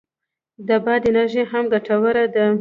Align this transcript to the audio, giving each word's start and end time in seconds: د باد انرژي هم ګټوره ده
د 0.67 0.69
باد 0.85 1.01
انرژي 1.09 1.43
هم 1.51 1.63
ګټوره 1.73 2.25
ده 2.33 2.45